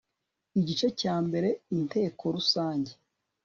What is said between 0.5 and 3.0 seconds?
igice cya mbre inteko rusange